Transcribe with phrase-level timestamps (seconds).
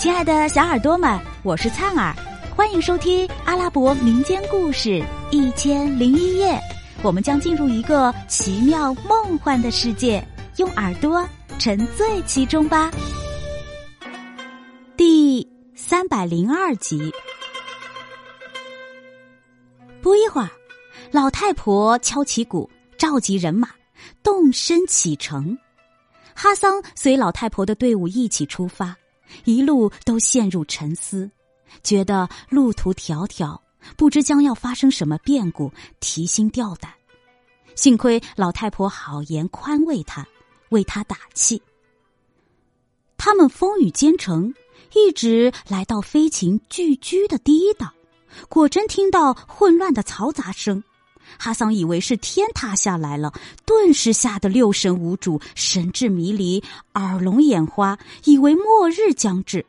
[0.00, 2.16] 亲爱的小耳朵们，我是灿儿，
[2.56, 4.88] 欢迎收听阿拉伯民间故事
[5.30, 6.54] 《一千零一夜》。
[7.02, 10.26] 我们将进入一个奇妙梦幻的世界，
[10.56, 11.22] 用耳朵
[11.58, 12.90] 沉醉其中吧。
[14.96, 17.12] 第三百零二集。
[20.00, 20.48] 不一会儿，
[21.10, 23.68] 老太婆敲起鼓，召集人马，
[24.22, 25.58] 动身启程。
[26.34, 28.96] 哈桑随老太婆的队伍一起出发。
[29.44, 31.30] 一路都陷入沉思，
[31.82, 33.58] 觉得路途迢迢，
[33.96, 36.92] 不知将要发生什么变故，提心吊胆。
[37.74, 40.26] 幸亏老太婆好言宽慰他，
[40.70, 41.62] 为他打气。
[43.16, 44.54] 他们风雨兼程，
[44.94, 47.92] 一直来到飞禽聚居的第一岛，
[48.48, 50.82] 果真听到混乱的嘈杂声。
[51.38, 53.32] 哈桑以为是天塌下来了，
[53.64, 56.62] 顿时吓得六神无主，神志迷离，
[56.94, 59.64] 耳聋眼花，以为末日将至。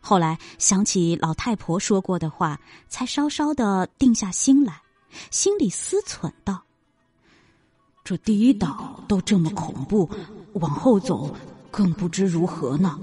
[0.00, 4.82] 后来想起老太婆说过的话，才稍稍的定下心来，
[5.30, 6.62] 心里思忖道
[8.02, 10.10] ：“这第一岛都这么恐怖，
[10.54, 11.34] 往后走
[11.70, 12.98] 更不知如何呢。”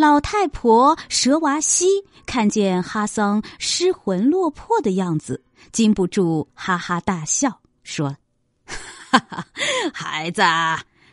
[0.00, 1.84] 老太婆蛇娃西
[2.24, 5.44] 看见哈桑失魂落魄的样子。
[5.72, 8.16] 禁不住哈哈大笑，说
[8.64, 9.46] ：“哈哈，
[9.92, 10.42] 孩子，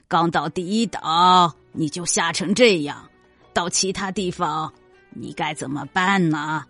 [0.07, 3.05] 刚到第一岛你就吓成这样，
[3.53, 4.73] 到其他地方
[5.09, 6.63] 你该怎么办呢？”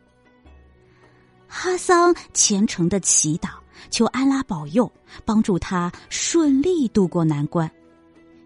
[1.47, 3.49] 哈桑虔诚的祈祷，
[3.91, 4.91] 求安拉保佑，
[5.23, 7.71] 帮助他顺利度过难关。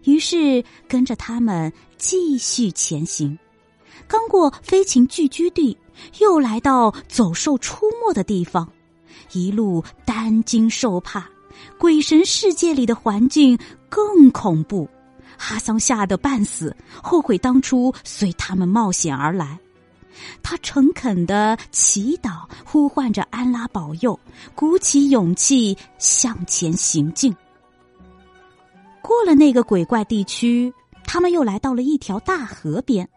[0.04, 3.38] 于是跟着他们继续前行。
[4.06, 5.76] 刚过飞禽聚居地，
[6.20, 8.68] 又来到走兽出没的地方。
[9.32, 11.28] 一路担惊受怕，
[11.78, 13.58] 鬼神世界里的环境
[13.88, 14.88] 更恐怖。
[15.38, 19.58] 哈桑吓得半死，后悔当初随他们冒险而来。
[20.42, 24.18] 他诚恳的祈祷，呼唤着安拉保佑，
[24.54, 27.34] 鼓起勇气向前行进。
[29.00, 30.72] 过了那个鬼怪地区，
[31.04, 33.08] 他们又来到了一条大河边。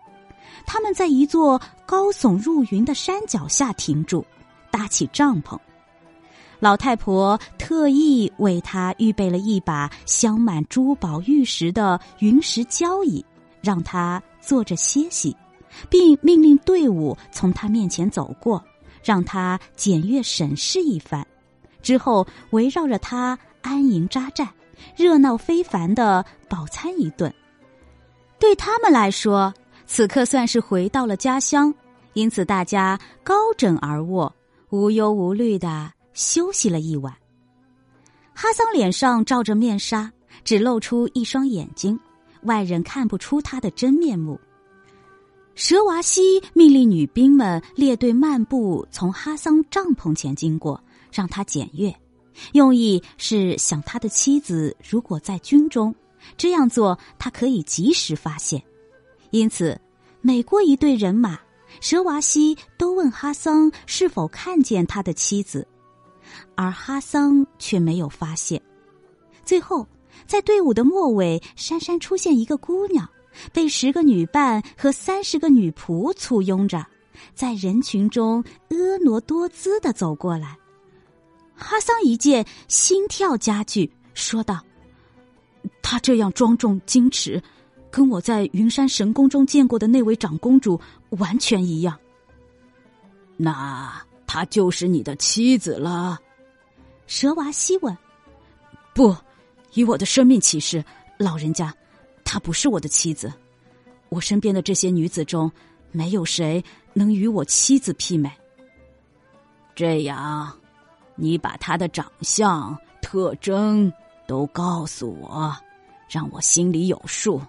[0.65, 4.25] 他们在一座高耸入云的山脚下停住，
[4.69, 5.57] 搭起帐篷。
[6.59, 13.23] 老太婆特意为他预备了一把镶满珠宝玉石的云石交椅，
[13.61, 15.35] 让他坐着歇息，
[15.89, 18.63] 并命令队伍从他面前走过，
[19.03, 21.27] 让他检阅审视一番，
[21.81, 24.47] 之后围绕着他安营扎寨，
[24.95, 27.31] 热闹非凡的饱餐一顿。
[28.39, 29.53] 对他们来说，
[29.85, 31.73] 此刻算是回到了家乡，
[32.13, 34.33] 因此大家高枕而卧，
[34.69, 35.91] 无忧无虑的。
[36.13, 37.13] 休息了一晚，
[38.33, 40.09] 哈桑脸上罩着面纱，
[40.45, 41.99] 只露出一双眼睛，
[42.43, 44.39] 外人看不出他的真面目。
[45.55, 50.81] 蛇娃西命令女兵们列队漫步，从哈桑帐篷前经过，
[51.11, 51.93] 让他检阅，
[52.53, 55.93] 用意是想他的妻子如果在军中，
[56.37, 58.63] 这样做他可以及时发现。
[59.35, 59.77] 因此，
[60.21, 61.37] 每过一队人马，
[61.81, 65.67] 蛇娃西都问哈桑是否看见他的妻子。
[66.55, 68.61] 而哈桑却没有发现。
[69.43, 69.85] 最后，
[70.25, 73.09] 在队伍的末尾，姗姗出现一个姑娘，
[73.51, 76.85] 被十个女伴和三十个女仆簇拥着，
[77.33, 80.57] 在人群中婀娜多姿的走过来。
[81.55, 84.61] 哈桑一见，心跳加剧，说道
[85.83, 87.43] ：“她这样庄重矜持，
[87.95, 90.77] 跟我在云山神宫中见过的那位长公主
[91.11, 91.97] 完全一样。
[93.37, 96.19] 那她就是你的妻子了。”
[97.07, 97.97] 蛇娃西问
[98.93, 99.15] ：“不，
[99.75, 100.83] 以我的生命起誓，
[101.17, 101.73] 老人家，
[102.25, 103.31] 她不是我的妻子。
[104.09, 105.49] 我身边的这些女子中，
[105.93, 106.61] 没有谁
[106.91, 108.29] 能与我妻子媲美。
[109.73, 110.53] 这样，
[111.15, 113.89] 你把她的长相、特征
[114.27, 115.55] 都告诉我，
[116.09, 117.41] 让我心里有数。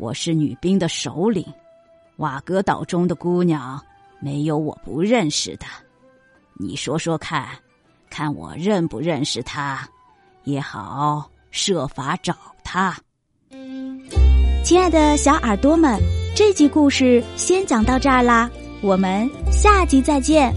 [0.00, 1.44] 我是女兵的首领，
[2.16, 3.78] 瓦格岛中的姑娘
[4.18, 5.66] 没有我不认识的。
[6.54, 7.46] 你说说看。”
[8.10, 9.88] 看我认不认识她，
[10.42, 12.96] 也好设法找她。
[14.64, 15.96] 亲爱的小耳朵们，
[16.34, 18.50] 这集故事先讲到这儿啦，
[18.82, 20.52] 我们下集再见。